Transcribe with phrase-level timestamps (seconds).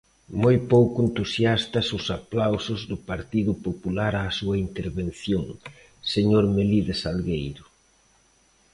[0.41, 5.45] Moi pouco entusiastas os aplausos do Partido Popular á súa intervención,
[6.13, 7.63] señor Melide Salgueiro.